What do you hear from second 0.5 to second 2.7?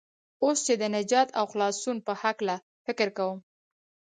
چې د نجات او خلاصون په هلکه